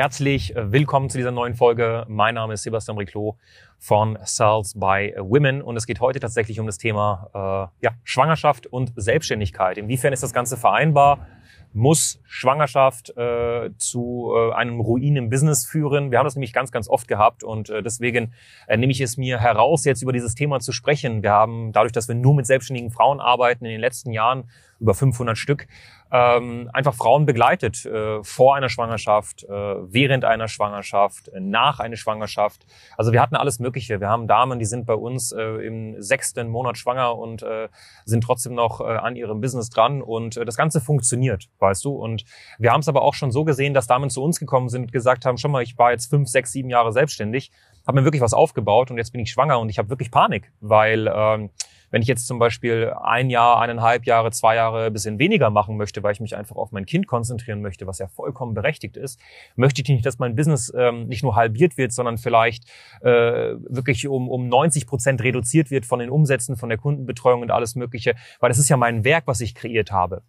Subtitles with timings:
[0.00, 2.06] Herzlich äh, willkommen zu dieser neuen Folge.
[2.08, 3.36] Mein Name ist Sebastian Briclot
[3.76, 8.66] von Sales by Women und es geht heute tatsächlich um das Thema äh, ja, Schwangerschaft
[8.66, 9.76] und Selbstständigkeit.
[9.76, 11.26] Inwiefern ist das Ganze vereinbar?
[11.74, 16.10] Muss Schwangerschaft äh, zu äh, einem Ruin im Business führen?
[16.10, 18.32] Wir haben das nämlich ganz, ganz oft gehabt und äh, deswegen
[18.68, 21.22] äh, nehme ich es mir heraus, jetzt über dieses Thema zu sprechen.
[21.22, 24.48] Wir haben dadurch, dass wir nur mit selbstständigen Frauen arbeiten, in den letzten Jahren
[24.80, 25.66] über 500 Stück,
[26.12, 31.96] ähm, einfach Frauen begleitet äh, vor einer Schwangerschaft, äh, während einer Schwangerschaft, äh, nach einer
[31.96, 32.66] Schwangerschaft.
[32.96, 34.00] Also wir hatten alles Mögliche.
[34.00, 37.68] Wir haben Damen, die sind bei uns äh, im sechsten Monat schwanger und äh,
[38.04, 41.92] sind trotzdem noch äh, an ihrem Business dran und äh, das Ganze funktioniert, weißt du.
[41.92, 42.24] Und
[42.58, 44.92] wir haben es aber auch schon so gesehen, dass Damen zu uns gekommen sind und
[44.92, 47.52] gesagt haben, schon mal, ich war jetzt fünf, sechs, sieben Jahre selbstständig,
[47.86, 50.52] habe mir wirklich was aufgebaut und jetzt bin ich schwanger und ich habe wirklich Panik,
[50.60, 51.50] weil ähm,
[51.90, 55.76] wenn ich jetzt zum Beispiel ein Jahr, eineinhalb Jahre, zwei Jahre ein bisschen weniger machen
[55.76, 59.20] möchte, weil ich mich einfach auf mein Kind konzentrieren möchte, was ja vollkommen berechtigt ist,
[59.56, 62.64] möchte ich nicht, dass mein Business ähm, nicht nur halbiert wird, sondern vielleicht
[63.02, 67.50] äh, wirklich um, um 90 Prozent reduziert wird von den Umsätzen, von der Kundenbetreuung und
[67.50, 70.22] alles Mögliche, weil das ist ja mein Werk, was ich kreiert habe.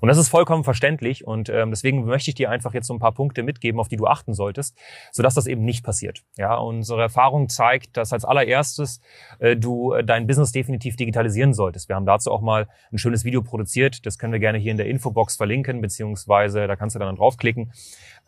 [0.00, 2.98] Und das ist vollkommen verständlich und ähm, deswegen möchte ich dir einfach jetzt so ein
[2.98, 4.76] paar Punkte mitgeben, auf die du achten solltest,
[5.12, 6.22] sodass das eben nicht passiert.
[6.36, 9.00] Ja, unsere Erfahrung zeigt, dass als allererstes
[9.38, 11.88] äh, du äh, dein Business definitiv digitalisieren solltest.
[11.88, 14.78] Wir haben dazu auch mal ein schönes Video produziert, das können wir gerne hier in
[14.78, 17.72] der Infobox verlinken, beziehungsweise da kannst du dann draufklicken.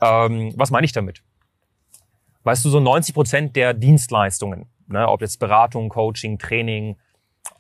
[0.01, 1.23] Ähm, was meine ich damit?
[2.45, 6.97] Weißt du, so 90 Prozent der Dienstleistungen, ne, ob jetzt Beratung, Coaching, Training,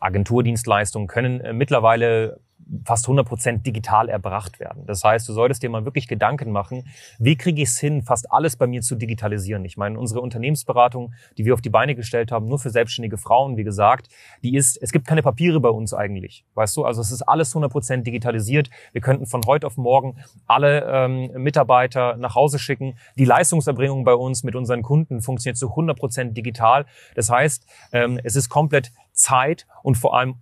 [0.01, 2.41] Agenturdienstleistungen, können äh, mittlerweile
[2.85, 4.87] fast 100 Prozent digital erbracht werden.
[4.87, 6.89] Das heißt, du solltest dir mal wirklich Gedanken machen,
[7.19, 9.65] wie kriege ich es hin, fast alles bei mir zu digitalisieren.
[9.65, 13.57] Ich meine, unsere Unternehmensberatung, die wir auf die Beine gestellt haben, nur für selbstständige Frauen,
[13.57, 14.09] wie gesagt,
[14.43, 16.85] die ist, es gibt keine Papiere bei uns eigentlich, weißt du?
[16.85, 18.71] Also es ist alles 100 Prozent digitalisiert.
[18.93, 20.17] Wir könnten von heute auf morgen
[20.47, 22.97] alle ähm, Mitarbeiter nach Hause schicken.
[23.17, 26.87] Die Leistungserbringung bei uns mit unseren Kunden funktioniert zu 100 Prozent digital.
[27.15, 30.37] Das heißt, ähm, es ist komplett zeit- und vor allem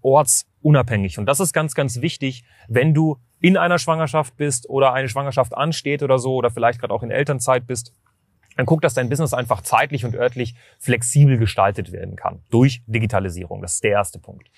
[0.62, 1.18] ortsunabhängig.
[1.18, 5.56] Und das ist ganz, ganz wichtig, wenn du in einer Schwangerschaft bist oder eine Schwangerschaft
[5.56, 7.94] ansteht oder so oder vielleicht gerade auch in Elternzeit bist.
[8.56, 13.62] Dann guck, dass dein Business einfach zeitlich und örtlich flexibel gestaltet werden kann durch Digitalisierung.
[13.62, 14.50] Das ist der erste Punkt.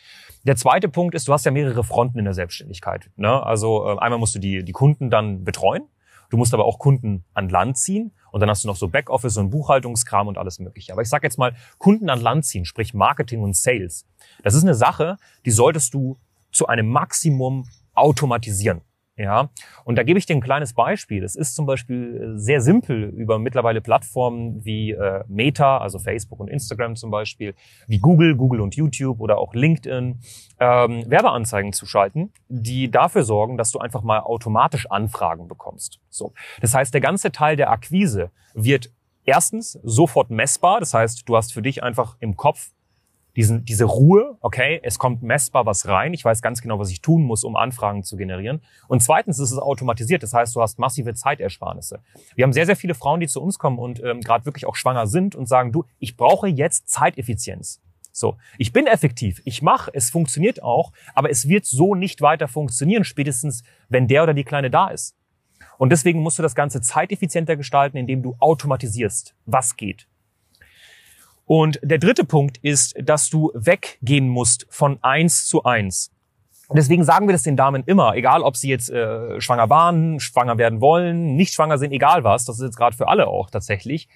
[0.44, 3.10] Der zweite Punkt ist, du hast ja mehrere Fronten in der Selbstständigkeit.
[3.16, 3.44] Ne?
[3.44, 5.84] Also äh, einmal musst du die, die Kunden dann betreuen.
[6.30, 9.36] Du musst aber auch Kunden an Land ziehen und dann hast du noch so Backoffice
[9.36, 10.92] und Buchhaltungskram und alles mögliche.
[10.92, 14.06] Aber ich sage jetzt mal, Kunden an Land ziehen, sprich Marketing und Sales.
[14.42, 16.18] Das ist eine Sache, die solltest du
[16.50, 18.80] zu einem Maximum automatisieren.
[19.16, 19.50] Ja,
[19.84, 21.22] und da gebe ich dir ein kleines Beispiel.
[21.22, 26.40] Es ist zum Beispiel äh, sehr simpel über mittlerweile Plattformen wie äh, Meta, also Facebook
[26.40, 27.54] und Instagram zum Beispiel,
[27.86, 30.18] wie Google, Google und YouTube oder auch LinkedIn,
[30.60, 36.00] ähm, Werbeanzeigen zu schalten, die dafür sorgen, dass du einfach mal automatisch Anfragen bekommst.
[36.08, 38.90] So, das heißt, der ganze Teil der Akquise wird
[39.24, 40.80] erstens sofort messbar.
[40.80, 42.70] Das heißt, du hast für dich einfach im Kopf
[43.36, 47.00] diesen, diese Ruhe, okay, es kommt messbar was rein, ich weiß ganz genau, was ich
[47.00, 48.62] tun muss, um Anfragen zu generieren.
[48.88, 52.00] Und zweitens ist es automatisiert, das heißt, du hast massive Zeitersparnisse.
[52.34, 54.76] Wir haben sehr, sehr viele Frauen, die zu uns kommen und ähm, gerade wirklich auch
[54.76, 57.80] schwanger sind und sagen, du, ich brauche jetzt Zeiteffizienz.
[58.14, 62.46] So, ich bin effektiv, ich mache, es funktioniert auch, aber es wird so nicht weiter
[62.46, 65.16] funktionieren, spätestens wenn der oder die Kleine da ist.
[65.78, 70.06] Und deswegen musst du das Ganze zeiteffizienter gestalten, indem du automatisierst, was geht.
[71.46, 76.10] Und der dritte Punkt ist, dass du weggehen musst von eins zu eins.
[76.74, 80.56] Deswegen sagen wir das den Damen immer, egal ob sie jetzt äh, schwanger waren, schwanger
[80.56, 84.08] werden wollen, nicht schwanger sind, egal was, das ist jetzt gerade für alle auch tatsächlich.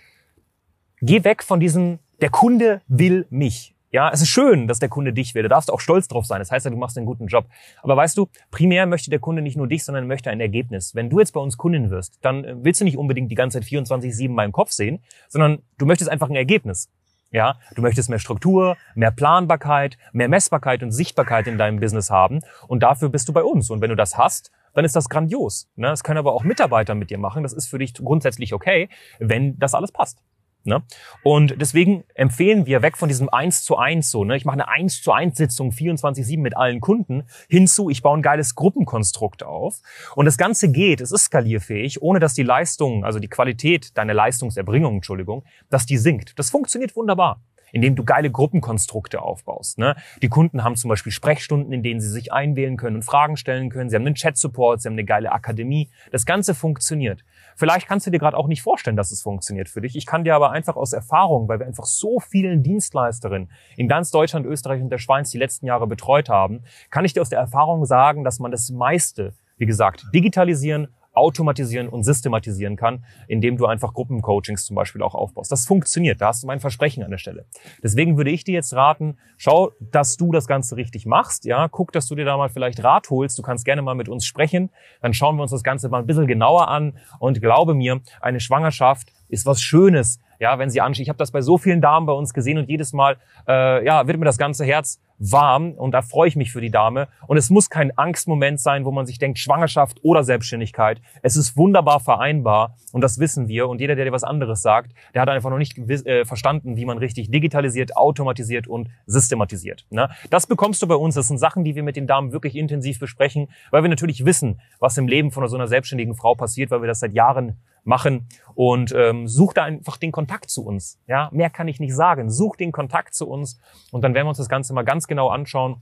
[1.02, 3.74] Geh weg von diesem, der Kunde will mich.
[3.92, 5.42] Ja, es ist schön, dass der Kunde dich will.
[5.42, 6.38] Da darfst du auch stolz drauf sein.
[6.38, 7.46] Das heißt ja, du machst einen guten Job.
[7.82, 10.94] Aber weißt du, primär möchte der Kunde nicht nur dich, sondern möchte ein Ergebnis.
[10.94, 13.60] Wenn du jetzt bei uns Kundin wirst, dann äh, willst du nicht unbedingt die ganze
[13.60, 16.90] Zeit 24-7 in meinem Kopf sehen, sondern du möchtest einfach ein Ergebnis.
[17.36, 22.40] Ja, du möchtest mehr Struktur, mehr Planbarkeit, mehr Messbarkeit und Sichtbarkeit in deinem Business haben.
[22.66, 23.68] Und dafür bist du bei uns.
[23.68, 25.68] Und wenn du das hast, dann ist das grandios.
[25.76, 25.88] Ne?
[25.88, 27.42] Das können aber auch Mitarbeiter mit dir machen.
[27.42, 28.88] Das ist für dich grundsätzlich okay,
[29.18, 30.22] wenn das alles passt.
[30.66, 30.82] Ne?
[31.22, 34.24] Und deswegen empfehlen wir weg von diesem 1 zu 1 so.
[34.24, 34.36] Ne?
[34.36, 38.22] Ich mache eine 1 zu 1 Sitzung 24-7 mit allen Kunden hinzu, ich baue ein
[38.22, 39.80] geiles Gruppenkonstrukt auf.
[40.14, 44.14] Und das Ganze geht, es ist skalierfähig, ohne dass die Leistung, also die Qualität deiner
[44.14, 46.38] Leistungserbringung, Entschuldigung, dass die sinkt.
[46.38, 47.40] Das funktioniert wunderbar
[47.72, 49.78] indem du geile Gruppenkonstrukte aufbaust.
[49.78, 49.96] Ne?
[50.22, 53.70] Die Kunden haben zum Beispiel Sprechstunden, in denen sie sich einwählen können und Fragen stellen
[53.70, 53.90] können.
[53.90, 55.90] Sie haben einen Chat-Support, sie haben eine geile Akademie.
[56.10, 57.24] Das Ganze funktioniert.
[57.56, 59.96] Vielleicht kannst du dir gerade auch nicht vorstellen, dass es funktioniert für dich.
[59.96, 64.10] Ich kann dir aber einfach aus Erfahrung, weil wir einfach so vielen Dienstleisterinnen in ganz
[64.10, 67.38] Deutschland, Österreich und der Schweiz die letzten Jahre betreut haben, kann ich dir aus der
[67.38, 73.66] Erfahrung sagen, dass man das meiste, wie gesagt, digitalisieren, automatisieren und systematisieren kann, indem du
[73.66, 75.50] einfach Gruppencoachings zum Beispiel auch aufbaust.
[75.50, 76.20] Das funktioniert.
[76.20, 77.46] Da hast du mein Versprechen an der Stelle.
[77.82, 81.44] Deswegen würde ich dir jetzt raten, schau, dass du das Ganze richtig machst.
[81.44, 83.38] Ja, guck, dass du dir da mal vielleicht Rat holst.
[83.38, 84.70] Du kannst gerne mal mit uns sprechen.
[85.00, 86.98] Dann schauen wir uns das Ganze mal ein bisschen genauer an.
[87.18, 91.02] Und glaube mir, eine Schwangerschaft ist was Schönes ja, wenn sie anschauen.
[91.02, 93.16] Ich habe das bei so vielen Damen bei uns gesehen und jedes Mal
[93.48, 96.70] äh, ja, wird mir das ganze Herz warm und da freue ich mich für die
[96.70, 97.08] Dame.
[97.26, 101.00] Und es muss kein Angstmoment sein, wo man sich denkt, Schwangerschaft oder Selbstständigkeit.
[101.22, 103.68] Es ist wunderbar vereinbar und das wissen wir.
[103.68, 106.84] Und jeder, der dir was anderes sagt, der hat einfach noch nicht äh, verstanden, wie
[106.84, 109.86] man richtig digitalisiert, automatisiert und systematisiert.
[109.88, 110.10] Ne?
[110.28, 111.14] Das bekommst du bei uns.
[111.14, 114.60] Das sind Sachen, die wir mit den Damen wirklich intensiv besprechen, weil wir natürlich wissen,
[114.80, 117.56] was im Leben von so einer selbstständigen Frau passiert, weil wir das seit Jahren
[117.86, 121.00] machen und ähm, such da einfach den Kontakt zu uns.
[121.06, 122.30] Ja, mehr kann ich nicht sagen.
[122.30, 123.60] Such den Kontakt zu uns
[123.92, 125.80] und dann werden wir uns das Ganze mal ganz genau anschauen.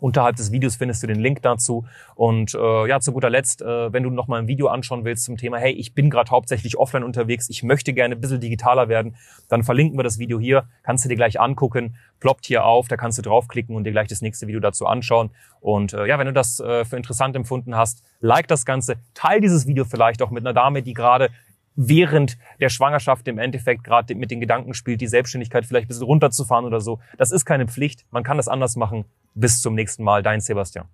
[0.00, 1.86] Unterhalb des Videos findest du den Link dazu.
[2.14, 5.24] Und äh, ja, zu guter Letzt, äh, wenn du noch mal ein Video anschauen willst
[5.24, 8.88] zum Thema, hey, ich bin gerade hauptsächlich offline unterwegs, ich möchte gerne ein bisschen digitaler
[8.88, 9.16] werden,
[9.48, 12.96] dann verlinken wir das Video hier, kannst du dir gleich angucken, ploppt hier auf, da
[12.96, 15.30] kannst du draufklicken und dir gleich das nächste Video dazu anschauen.
[15.60, 19.40] Und äh, ja, wenn du das äh, für interessant empfunden hast, like das Ganze, teil
[19.40, 21.30] dieses Video vielleicht auch mit einer Dame, die gerade
[21.76, 26.04] während der Schwangerschaft im Endeffekt gerade mit den Gedanken spielt, die Selbstständigkeit vielleicht ein bisschen
[26.04, 27.00] runterzufahren oder so.
[27.16, 28.04] Das ist keine Pflicht.
[28.10, 29.04] Man kann das anders machen.
[29.34, 30.22] Bis zum nächsten Mal.
[30.22, 30.86] Dein Sebastian.